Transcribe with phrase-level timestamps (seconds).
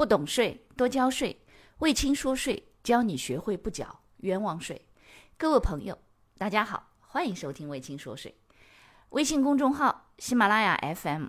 [0.00, 1.44] 不懂税，多交税。
[1.80, 4.88] 魏青说税，教你学会不缴冤枉税。
[5.36, 5.98] 各位朋友，
[6.38, 8.34] 大家好，欢迎收听魏青说税。
[9.10, 11.26] 微信公众号、喜马拉雅 FM、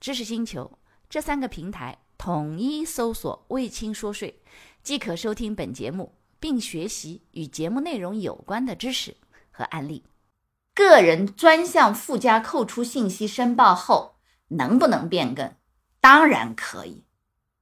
[0.00, 0.78] 知识星球
[1.10, 4.40] 这三个平台统一搜索“魏青说税”，
[4.82, 9.14] 即可收听本节目，并学习与节目内容有关的知识
[9.50, 10.02] 和案例。
[10.74, 14.16] 个人专项附加扣除信息申报后，
[14.48, 15.54] 能不能变更？
[16.00, 17.04] 当然可以。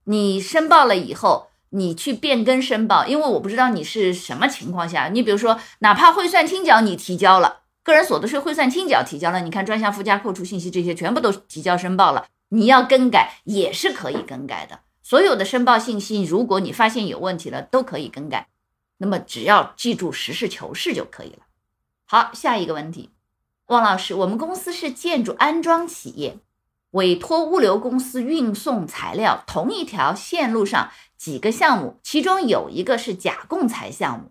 [0.05, 5.08] 你申报了以后，你去变更申报，因为我不知道你是什么情况下。
[5.08, 14.81] 你比如说，哪怕汇算清缴你提交了，个人所得税汇算清缴提交了，你看专项附加扣除信息这些全部都提交申报了，你要更改也是可以更改的。
[15.03, 18.48] 所有的申报信息，如果你发现有问题了，都可以更改。
[18.98, 21.40] 那么只要记住实事求是就可以了。
[22.07, 23.11] 好，下一个问题，
[23.67, 26.39] 汪老师，我们公司是建筑安装企业。
[26.94, 34.31] 委托物流公司运送材料，同一条线路上几个项目，其中有一个是假供材项目，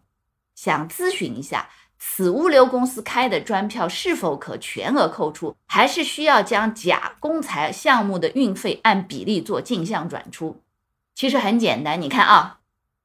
[0.55, 1.67] 想咨询一下，
[1.99, 10.61] 此物流公司开的专票是否可全额扣除，还是需要将假供材项目的运费按比例做进项转出？
[11.13, 12.59] 其实很简单，你看啊，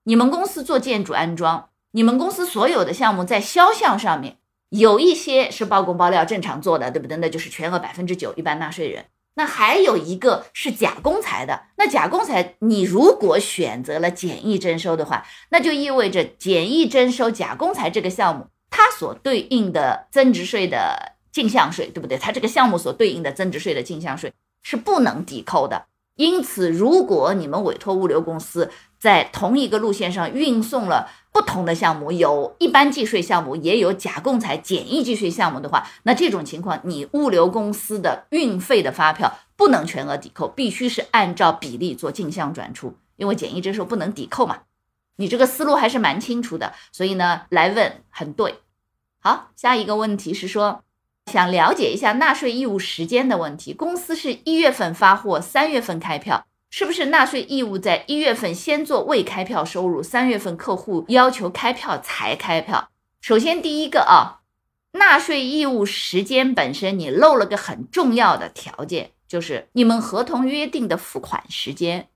[0.04, 7.16] 你们公司做建筑安装，你们公司所有的项目在销项上面有一些是包工包料正常做的，对不对？
[7.16, 9.06] 那就是全额百分之九，一般纳税人。
[9.38, 22.18] 那还有一个是假公材的，那假公材你如果选择了简易征收的话，那就意味着简易征收假公材这个项目，它所对应的增值税的进项税，对不对？
[22.18, 24.32] 它这个项目所对应的增值税的进项税
[24.64, 25.86] 是不能抵扣的。
[26.18, 44.62] 因此，如果你们委托物流公司在同一个路线上运送了不同的项目，有一般计税项目，也有假供材简易计税项目的话，那这种情况，你物流公司的运费的发票不能全额抵扣，必须是按照比例做进项转出，因为简易征收不能抵扣嘛。
[45.18, 48.56] 你这个思路还是蛮清楚的，所以呢，来问很对。
[49.20, 50.82] 好，下一个问题是说。
[51.28, 62.88] 想了解一下纳税义务时间的问题，公司是一月份发货，三月份开票，是不是纳税义务在一月份先做未开票收入，三月份客户要求开票才开票？
[63.20, 64.40] 首先第一个啊，
[64.92, 72.08] 纳税义务时间本身你漏了个很重要的条件，就是你们合同约定的付款时间，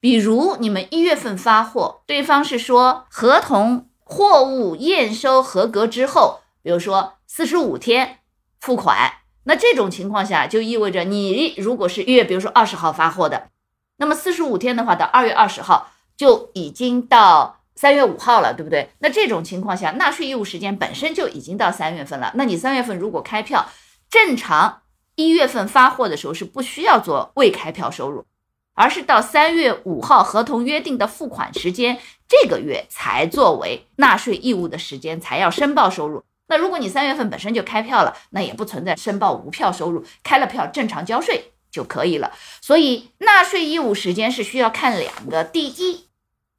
[0.00, 8.18] 比如你们一月份发货，对方是说合同货物验收合格之后，比如说四十五天。
[8.64, 13.50] 付款，那这种情况下就意味着你如果是一月，比如说二十号发货的，
[13.98, 18.88] 那么四十五天的话，到二月二十号就已经到三月五号了，对不对？
[19.00, 22.32] 那这种情况下，纳税义务时间本身就已经到三月份了。
[22.36, 23.66] 那你三月份如果开票，
[24.08, 24.80] 正常
[25.14, 28.24] 一月份发货的时候是不需要做未开票收入，
[28.72, 36.24] 而是到三月五号合同约定的付款时间这个月才作为纳税义务的时间，才要申报收入。
[36.46, 42.32] 那如果你三月份本身就开票了，那也不存在申报无票收入，开了票正常交税就可以了。
[42.60, 46.08] 所以纳税义务时间是需要看两个：第一，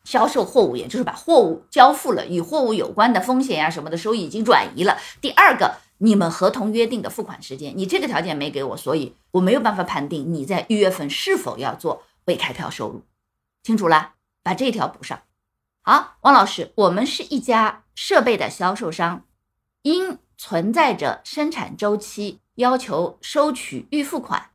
[0.04, 13.04] 销售货物，也就是把货物交付了，与货物有关的风险呀什么的收益已经转移了；第二个，你们合同约定的付款时间，你这个条件没给我，所以我没有办法判定你在一月份是否要做未开票收入。
[13.62, 15.22] 清楚了，把这条补上。
[15.84, 19.24] 好，王老师，我们是一家设备的销售商。
[19.86, 24.50] 因存在着生产周期，要求收取预付款，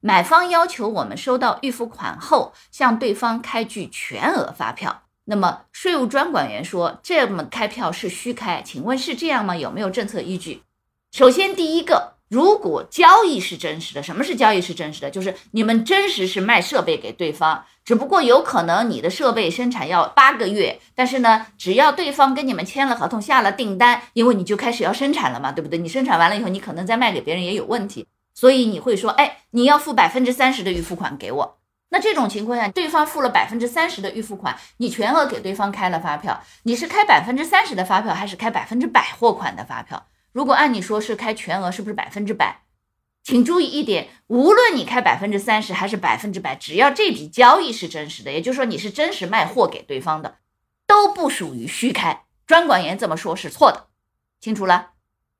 [0.00, 5.04] 买方要求我们收到预付款后，向对方开具全额发票。
[5.26, 9.56] 那么税务专管员说，这么开票是虚开，请问是这样吗？
[9.56, 10.64] 有没有政策依据？
[11.12, 12.14] 首先，第一个。
[12.32, 15.10] 如果交易是真实的，什么是交易是真实的？
[15.10, 25.78] 就是你们真实是卖设备给对方，只不过有可能你的设备生产要八个月，但是呢，只要对方跟你们签了合同，下了订单，因为你就开始要生产了嘛，对不对？
[25.78, 31.58] 你生产完了以后，你可能再卖给别人也有问题，所以你会说，哎，你要付百分之三十的预付款给我。
[31.90, 40.02] 那这种情况下，对方付了百分之三十的预付款，你全额给对方开了发票，你是开百分之三十的发票，还是开百分之百货款的发票？
[40.32, 42.62] 如果按你说是开全额，是不是百分之百？
[43.22, 50.38] 请注意一点，无论你开百分之三十还是百分之百，只要这笔交易是真实的，也就是说你是真实卖货给对方的，
[50.86, 52.24] 都不属于虚开。
[52.46, 53.86] 专管员这么说是错的，
[54.40, 54.90] 清楚了？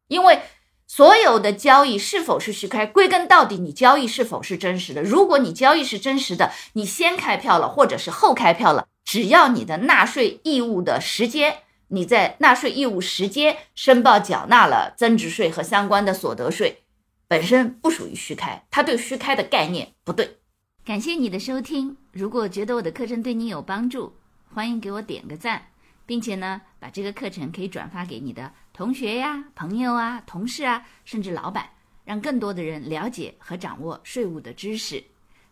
[0.06, 0.42] 因为
[0.86, 5.02] 所有的交易是否是虚开，归根到底你交易是否是真实的。
[5.02, 11.62] 如果你交易是真实的，你先开票了，或者是后开票了，只要你的纳税义务的时间。
[11.94, 16.84] 你在纳税义务时间申报缴纳了增值税和相关的所得税，
[17.28, 20.38] 本身不属于虚开，它对虚开的概念不对。
[20.86, 21.94] 感谢你的收听。
[22.10, 24.10] 如果觉得我的课程对你有帮助，
[24.54, 25.62] 欢迎给我点个赞，
[26.06, 31.68] 并且呢，把这个课程可以转发给你的同学呀、朋友啊、同事啊，甚至老板，
[32.06, 35.04] 让更多的人了解和掌握税务的知识。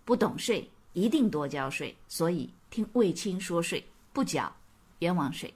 [0.06, 1.94] 不懂税，一定多交税。
[2.08, 4.50] 所以听卫青说税，不缴
[5.00, 5.52] 冤枉税。